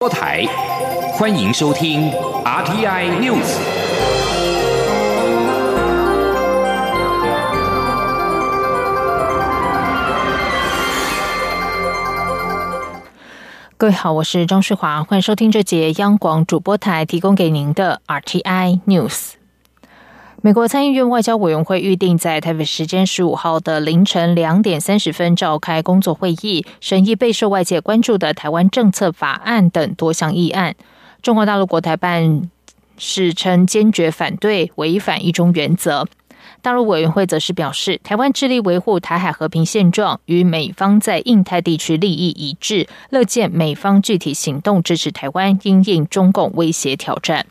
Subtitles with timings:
[0.00, 0.46] 播台，
[1.12, 2.10] 欢迎收听
[2.42, 3.58] RTI News。
[13.76, 19.39] 各位好，我是张世华，欢迎收听这节央广主播台提供给您的 RTI News。
[20.42, 30.74] 美国参议院外交委员会预定在台北时间十五号的凌晨两点三十分召开工作会议，审议备受外界关注的台湾政策法案等多项议案。
[31.20, 32.48] 中国大陆国台办
[32.96, 36.08] 是称坚决反对违反一中原则。
[36.62, 47.44] 大陆委员会则是表示，台湾致力维护台海和平现状，与美方在印太地区利益一致，乐见美方具体行动支持台湾应应中共威胁挑战。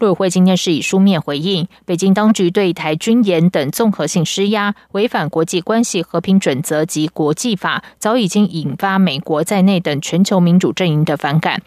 [0.00, 11.60] 陆委会今天是以书面回应，北京当局对台军演等综合性施压，违反国际关系和平准则及国际法，早已经引发美国在内等全球民主阵营的反感。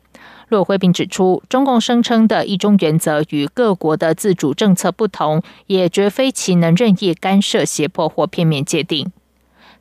[0.50, 9.12] 陆委会并指出，中共声称的一中原则与各国的自主政策不同，也绝非其能任意干涉、胁迫或片面界定。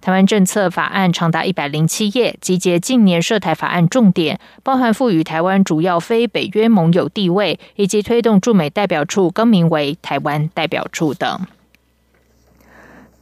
[0.02, 11.46] 台湾政策法案长达一百零七页，集结近年涉台法案重点，包含赋予台湾主要非北约盟友地位，以及推动驻美代表处更名为台湾代表处等。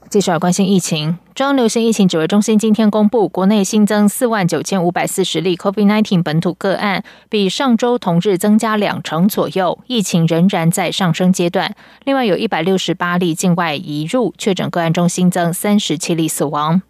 [0.08, 11.74] 接下来关心疫情，中央流行疫情指挥中心今天公布，国内新增四万九千五百四十例 COVID-19 本土个案，比上周同日增加两成左右，疫情仍然在上升阶段。
[12.04, 16.82] 另外有一百六十八例境外移入确诊个案中新增三十七例死亡。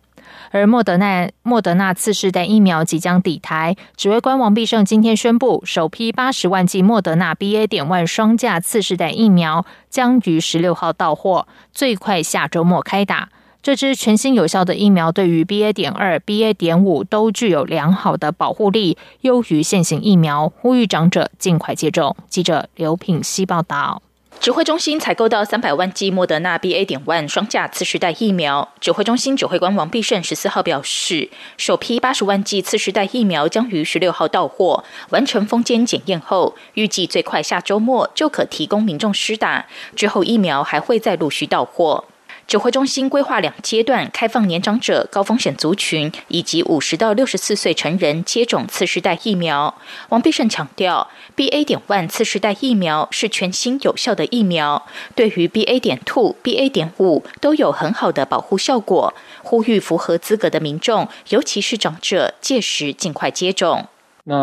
[0.50, 7.68] 而莫德纳莫德纳次世代疫苗即将抵台，指挥官王必胜今天宣布，首批八十万剂莫德纳 BA.
[7.68, 13.28] 点万双价次世代疫苗将于十六号到货，最快下周末开打。
[13.62, 15.74] 这支全新有效的疫苗对于 BA.
[15.74, 16.54] 点二、BA.
[16.54, 22.16] 点五都具有良好的保护力，优于现行疫苗，呼吁长者尽快接种。
[22.30, 24.00] 记者刘品希报道。
[24.40, 26.86] 指挥中心采购到三百万剂莫德纳 BA.
[26.86, 28.66] 点万双价次世代疫苗。
[28.80, 39.66] 指挥中心指挥官王必胜十四号表示，首批八十万剂次世代疫苗将于十六号到货，完成封间检验后，预计最快下周末就可提供民众施打。
[39.94, 42.06] 之后疫苗还会再陆续到货。
[42.50, 49.72] 指挥中心规划两阶段开放年长者、高风险族群以及五十到六十四岁成人接种次世代疫苗。
[50.08, 51.64] 王必胜强调，BA.
[51.64, 54.84] 点万次世代疫苗是全新有效的疫苗，
[55.14, 55.78] 对于 BA.
[55.78, 56.68] 点 two、BA.
[56.68, 63.86] 点五都有很好的保护效果，呼吁符合资格的民众，尤其是长者，届时尽快接种。
[64.24, 64.34] 那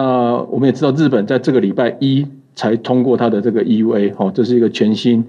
[0.50, 2.26] 我们也知道，日本在这个礼拜一
[2.58, 5.24] 才通过它的这个 EUA，哦，这是一个全新。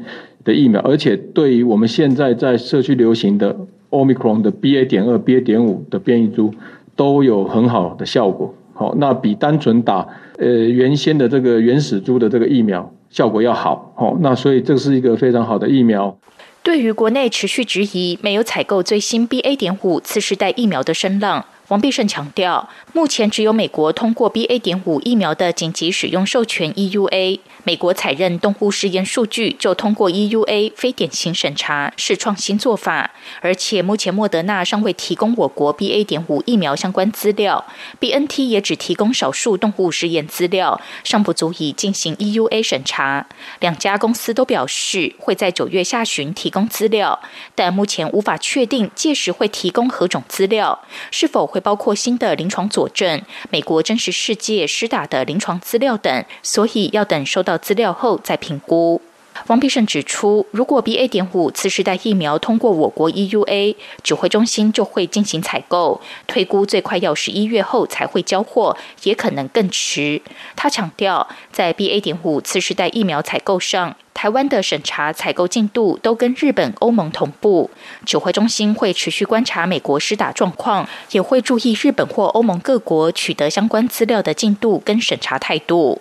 [0.45, 3.55] 的疫苗，而且对于我们现在在社区流行的
[3.91, 4.87] Omicron 的 BA.
[4.87, 5.43] 点二、BA.
[5.43, 6.55] 点五的变异株
[6.97, 8.55] 都有很好的效果。
[8.73, 10.09] 好，那比单纯打
[10.39, 13.93] 呃原先的这个原始株的这个疫苗效果要好。
[13.95, 16.17] 好，那所以这是一个非常好的疫苗。
[16.63, 19.55] 对于国内持续质疑没有采购最新 BA.
[19.55, 21.45] 点五次世代疫苗的声浪。
[21.69, 24.59] 王必胜强调，目前只有美国通过 BA.
[24.59, 33.11] 点五疫苗的紧急使用授权 EUA，美国采认动物实验数据就通过 EUA 非典型审查，是创新做法。
[33.43, 36.03] 而且目前莫德纳尚未提供我国 BA.
[36.05, 37.63] 点五疫苗相关资料
[38.01, 43.27] ，BNT 也只提供少数动物实验资料，尚不足以进行 EUA 审查。
[43.61, 47.21] 两家公司都表示会在九月下旬提供资料，
[47.55, 50.81] 但目前无法确定届时会提供何种资料，
[51.11, 51.58] 是否会。
[51.61, 59.01] 包括新的临床佐证、美国真实世界施打的临床资料等，所以要等收到资料后再评估。
[59.47, 61.09] 王必胜指出，如果 BA.
[61.09, 70.21] 点五次世代疫苗通过我国 EUA，指挥中心就会进行采购，推估最快要十一月后才会交货，也可能更迟。
[70.55, 72.01] 他强调，在 BA.
[72.01, 73.97] 点五次世代疫苗采购上。
[74.13, 77.71] 台湾的审查采购进度都跟日本、欧盟同步，
[78.05, 86.01] 指挥中心会持续观察美国施打状况，也会注意日本或欧盟各国取得相关资料的进度跟审查态度。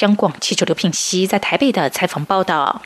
[0.00, 2.82] 央广记者刘品熙在台北的采访报道。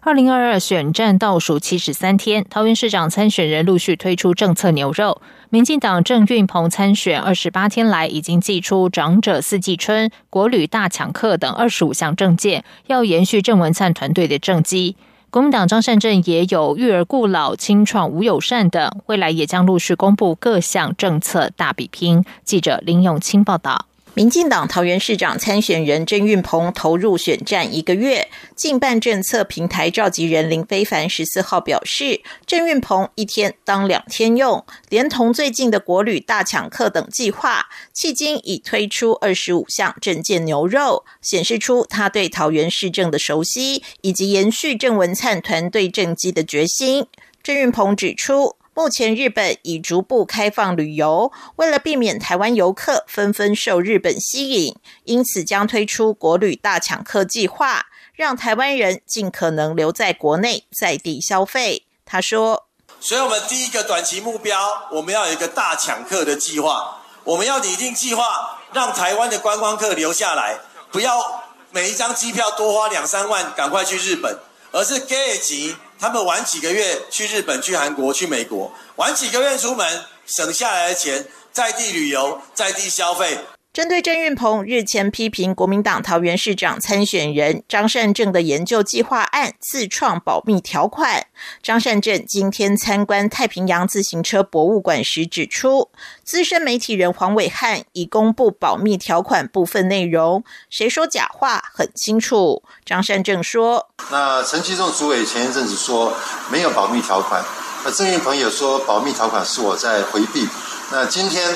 [0.00, 5.20] 二零二二选战倒数七十三天，桃园市长参选人陆续推出政策牛肉。
[5.50, 14.96] 民进党郑运鹏参选二十八天来，已经寄出长者四季春、国旅大抢客等二十五项政见，要延续郑文灿团队的政绩。
[15.30, 22.24] 国民党张善政也有育儿顾老、清创无友善等，未来也将陆续公布各项政策大比拼。
[22.44, 23.86] 记者林永清报道。
[24.16, 47.04] 民进党桃园市长参选人郑运鹏投入选战一个月，近办政策平台召集人林非凡十四号表示，郑运鹏一天当两天用，连同最近的国旅大抢客等计划，迄今已推出二十五项政见牛肉，显示出他对桃园市政的熟悉，以及延续郑文灿团队政绩的决心。
[47.42, 48.55] 郑运鹏指出。
[48.76, 61.86] 目前日本已逐步开放旅游，为了避免台湾游客纷纷受日本吸引，因此将推出国旅大抢客计划，让台湾人尽可能留在国内在地消费。
[62.04, 62.66] 他说
[63.00, 70.58] ：“所以，我们第一个短期目标，我们要有一个大抢客的计划，我们要拟定计划，让台湾的观光客留下来，
[70.92, 74.38] 不要每一张机票多花两三万，赶快去日本，
[74.72, 83.38] 而是给几。”他们玩几个月去日本、去韩国、去美国，玩几个月出门，省下来的钱在地旅游、在地消费。
[83.76, 91.26] 针对郑运鹏日前批评国民党桃园市长参选人张善政的研究计划案自创保密条款，
[91.62, 95.90] 张善政今天参观太平洋自行车博物馆时指出，
[96.24, 102.62] 资深媒体人黄伟汉已公布保密条款部分内容，谁说假话很清楚。
[102.82, 106.16] 张善政说：“那陈其仲主委前一阵子说
[106.50, 107.44] 没有保密条款，
[107.84, 110.48] 那郑运鹏也说保密条款是我在回避，
[110.90, 111.54] 那今天。”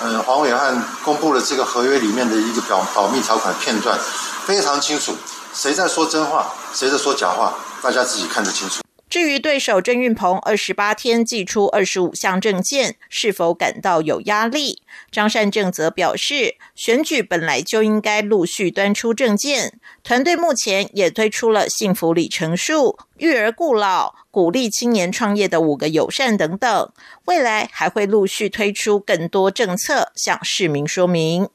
[0.00, 3.98] 嗯，黄伟汉公布了这个合约里面的一个保保密条款片段，
[4.46, 5.16] 非常清楚，
[5.52, 8.80] 谁在说真话，谁在说假话，大家自己看得清楚。
[9.08, 14.82] 至于对手郑运鹏二十八天寄出二十五项证件，是否感到有压力？
[15.10, 26.92] 张善政则表示，选举本来就应该陆续端出证件，团队目前也推出了幸福里程数、育儿顾老、鼓励青年创业的五个友善等等，
[27.24, 31.48] 未来还会陆续推出更多政策向市民说明。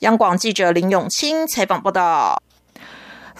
[0.00, 2.42] 央广记者林永清采访报道。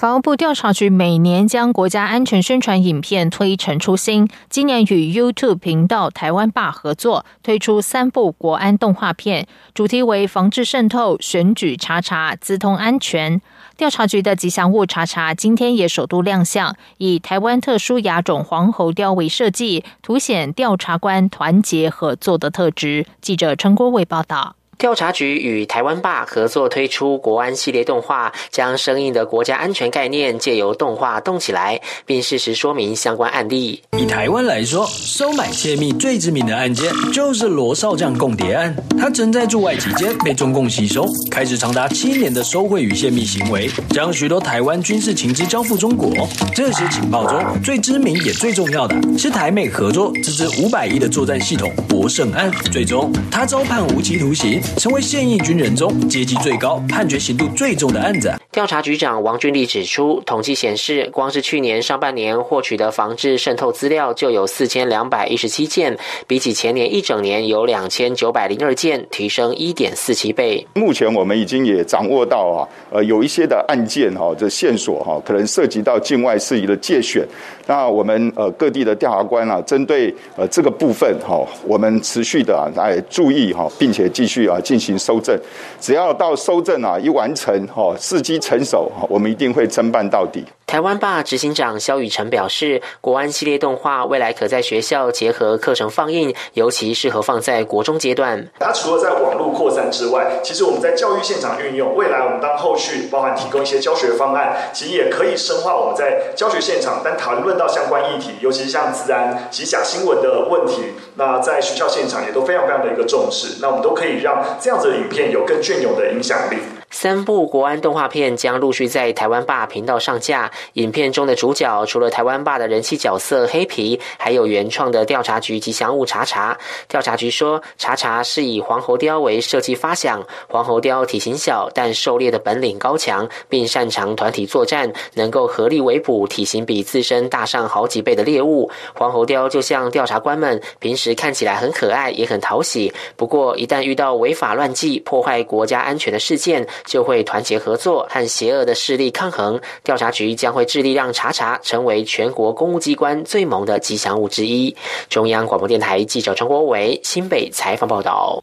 [0.02, 13.40] 法务部调查局每年将国家安全宣传影片推陈出新，今年与 YouTube 频道台湾霸合作推出三部国安动画片，主题为防治渗透、选举查查、资通安全。
[13.76, 23.06] 调查局的吉祥物查查今天也首度亮相，以台湾特殊亚种黄喉貂为设计，凸显调查官团结合作的特质。
[23.20, 24.56] 记者陈国伟报道。
[24.82, 33.80] 调查局与台湾霸合作推出国安系列动画，将生硬的国家安全概念借由动画动起来，并适时说明相关案例。
[33.96, 38.74] 以台湾来说，收买泄密最知名的案件就是罗少将共谍案。
[38.98, 46.26] 他曾在驻外期间被中共吸收，开始长达七年的收贿与泄密行为，将许多台湾军事情资交付中国。
[46.56, 52.50] 这些情报中最知名也最重要的是台美合作资资五百亿的作战系统博胜案。
[52.72, 54.60] 最终，他遭判无期徒刑。
[54.76, 58.41] 成为现役军人中阶级最高、判决刑度最重的案子。
[58.52, 65.96] 调查局长王俊立指出，统计显示，光是去年上半年获取的防治渗透资料就有四千两百一十七件，
[66.26, 70.66] 比起前年一整年有两千九百零二件，提升一点四七倍。
[70.74, 77.26] 目前我们已经也掌握到啊，呃，有一些的案件哈，这线索哈，可能涉及到境外事宜的借选。
[77.66, 85.34] 那我们呃各地的调查官啊，针对呃这个部分哈，我们持续的来注意哈，并且继续啊进行收证。
[85.80, 90.44] 只要到收证啊一完成哈，伺机成熟，我们一定会侦办到底。
[90.66, 98.48] 台湾霸执行长肖雨辰表示，国安系列动画未来可在学校结合课程放映，尤其适合放在国中阶段。
[98.58, 113.58] 它除了在网络扩散之外，其实我们在教育现场运用，未来我们当后续包含提供一些教学方案，其实也可以深化我们在教学现场，但讨论到相关议题，尤其是像治安及假新闻的问题，那在学校现场也都非常非常的一个重视。
[113.60, 116.56] 那我们都可以让这样子的影片有更隽永的影响力。
[116.94, 120.51] 三部国安动画片将陆续在台湾霸频道上架。
[120.74, 126.56] 影片中的主角除了台湾霸的人气角色黑皮，还有原创的调查局吉祥物查查。
[126.88, 130.24] 调查局说，查查是以黄喉貂为设计发想。
[130.48, 138.70] 黄喉貂体型小，但狩猎的本领高强，并擅长团体作战，能够合力围捕体型比自身大上好几倍的猎物。
[138.94, 142.92] 黄喉貂就像调查官们平时看起来很可爱，也很讨喜。
[143.16, 149.60] 不过，一旦遇到违法乱纪、破坏国家安全的事件，就会团结合作，和邪恶的势力抗衡。
[149.82, 154.74] 调查局将会致力让查查成为全国公务机关最萌的吉祥物之一。
[155.08, 158.42] 中央广播电台记者陈国伟新北采访报道。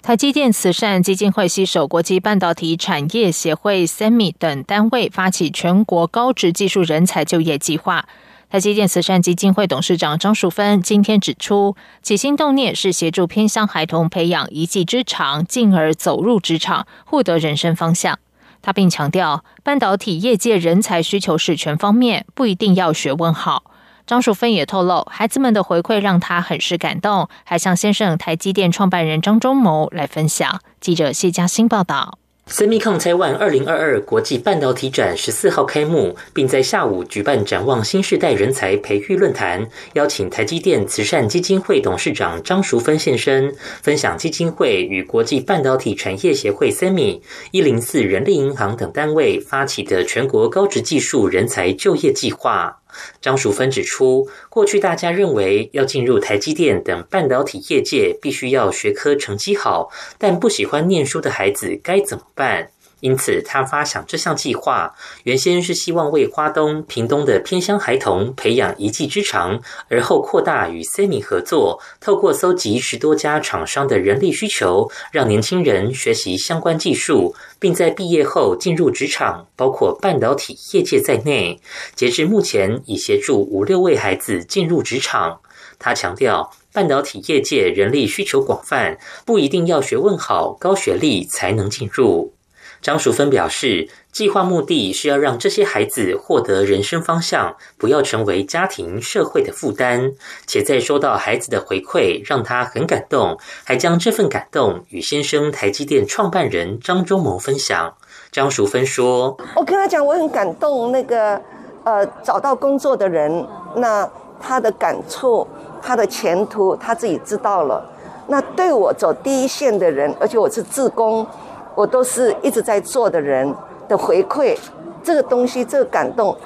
[0.00, 8.06] 台积电慈善基金会携手国际半导体产业协会、SEMI 等单位，发起全国高职技术人才就业计划。
[8.48, 18.18] 台积电慈善基金会董事长张淑芬今天指出，起心动念是协助偏乡孩童培养一技之长，进而走入职场，获得人生方向。
[18.62, 23.64] 他并强调，半导体业界人才需求是全方面，不一定要学问好。
[24.06, 30.60] 张淑芬也透露，孩子们的回馈让他很是感动，还向先生台积电创办人张忠谋来分享。
[30.80, 32.19] 记者谢嘉欣报道。
[32.50, 47.20] Semicon Taiwan 二零二二国际半导体展十四号开幕，并在下午举办展望新时代人才培育论坛，邀请台积电慈善基金会董事长张淑芬现身，分享基金会与国际半导体产业协会 Semi、
[47.52, 52.79] 一零四人力银行等单位发起的全国高职技术人才就业计划。
[53.20, 62.70] 张淑芬指出，过去大家认为要进入台积电等半导体业界，必须要学科成绩好，但不喜欢念书的孩子该怎么办？
[63.00, 81.60] 因此，他发想这项计划，原先是希望为花东、屏东的偏乡孩童培养一技之长，而后扩大与 Semi 合作，透过搜集十多家厂商的人力需求，让年轻人学习相关技术，并在毕业后进入职场，包括半导体业界在内。
[81.94, 85.40] 截至目前，已协助五六位孩子进入职场。
[85.78, 92.34] 他强调，半导体业界人力需求广泛，不一定要学问好、高学历才能进入。
[92.82, 100.12] 张淑芬表示，计划目的是要让这些孩子获得人生方向，不要成为家庭社会的负担。
[100.46, 107.94] 且在收到孩子的回馈，让他很感动，还将这份感动与先生台积电创办人张忠谋分享。
[108.32, 110.90] 张淑芬说：“我跟他讲，我很感动。
[110.90, 111.38] 那个
[111.84, 113.46] 呃，找到工作的人，
[113.76, 114.08] 那
[114.40, 115.46] 他的感触，
[115.82, 117.86] 他的前途，他自己知道了。
[118.26, 121.26] 那对我走第一线的人，而且我是自工。”
[121.74, 123.54] 我都是一直在做的人
[123.88, 124.56] 的回馈，
[125.02, 126.36] 这个东西，这个感动，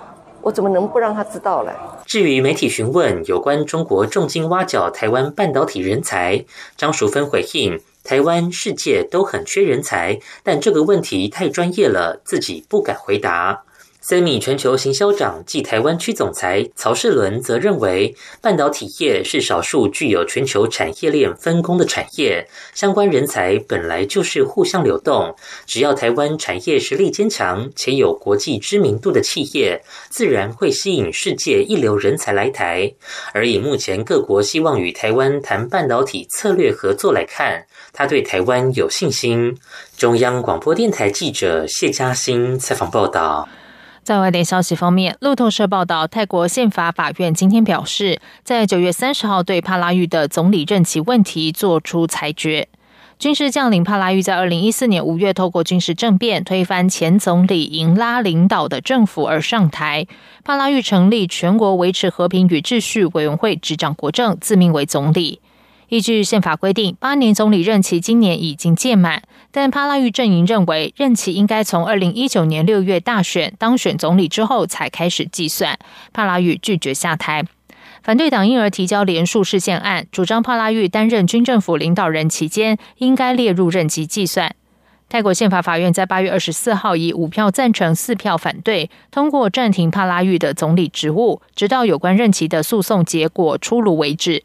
[0.40, 1.72] 我怎么能不让他知道呢？
[2.06, 6.44] 至于媒体询问有关中国重金挖角台湾半导体人才，
[6.76, 13.62] 张淑芬回应：台湾、世界都很缺人才，但这个问题太专业了，自己不敢回答。
[14.06, 25.34] 森米全球行销长暨台湾区总裁曹世伦则认为，半导体业是少数具有全球产业链分工的产业，相关人才本来就是互相流动。
[25.64, 32.92] 只要台湾产业实力坚强且有国际知名度的企业，自然会吸引世界一流人才来台。
[33.32, 39.56] 而以目前各国希望与台湾谈半导体策略合作来看，他对台湾有信心。
[39.96, 43.48] 中央广播电台记者谢嘉欣采访报道。
[44.04, 52.68] 在外电消息方面，路透社报道，泰国宪法法院今天表示，在九月三十号对帕拉育的总理任期问题作出裁决。
[53.18, 60.06] 军事将领帕拉育在二零一四年五月透过军事政变推翻前总理英拉领导的政府而上台。
[60.44, 65.40] 帕拉育成立全国维持和平与秩序委员会，执掌国政，自命为总理。
[65.88, 75.78] 依据宪法规定，八年总理任期今年已经届满，但帕拉育阵营认为任期应该从二零一九年六月大选当选总理之后才开始计算。
[76.12, 77.44] 帕拉育拒绝下台，
[78.02, 84.54] 反对党因而提交连数事件案，主张帕拉育担任军政府领导人期间应该列入任期计算。
[85.10, 94.42] 泰国宪法法院在八月二十四号以五票赞成、四票反对通过暂停帕拉育的总理职务，直到有关任期的诉讼结果出炉为止。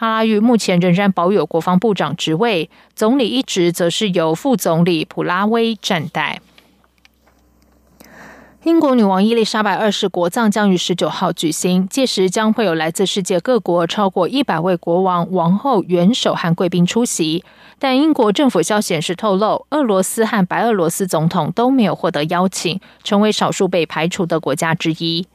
[0.00, 6.40] 帕拉育目前仍然保有国防部长职位，总理一职则是由副总理普拉威暂代。
[8.62, 17.44] 英国女王伊丽莎白二世国葬将于十九号举行，届时将会有来自世界各国超过一百位国王、王后、元首和贵宾出席。
[17.78, 25.26] 但英国政府消息人士透露，俄罗斯和白俄罗斯总统都没有获得邀请，成为少数被排除的国家之一。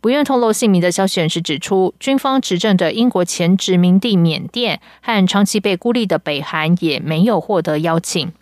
[0.00, 8.32] 不愿透露姓名的消息人士指出，军方执政的英国前殖民地缅甸和长期被孤立的北韩也没有获得邀请。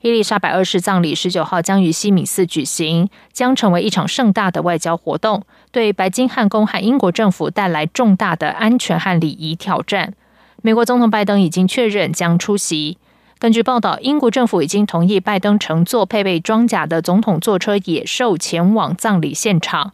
[0.00, 5.42] 伊丽莎白二世葬礼十九号将于西敏寺举行，将成为一场盛大的外交活动，
[5.72, 10.14] 对白金汉宫和英国政府带来重大的安全和礼仪挑战。
[10.62, 12.96] 美国总统拜登已经确认将出席。
[13.38, 19.92] 根据报道，英国政府已经同意拜登乘坐配备装甲的总统座车野兽前往葬礼现场。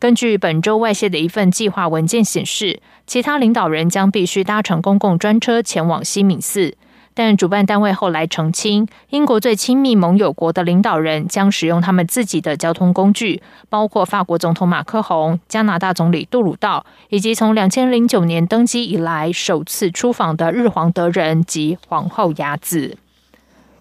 [0.00, 6.74] 根据本周外泄的一份计划文件显示，其他领导人将必须搭乘公共专车前往西敏寺。
[7.12, 22.96] 但主办单位后来澄清，英国最亲密盟友国的领导人将使用他们自己的交通工具，包括法国总统马克宏、加拿大总理杜鲁道，以及从两千零九年登基以来首次出访的日皇德仁及皇后雅子。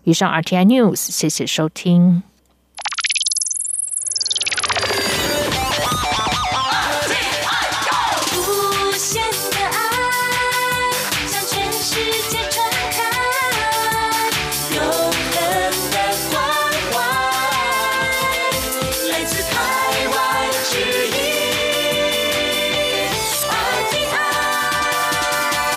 [0.03, 2.23] 以上 RTI News，谢谢收听。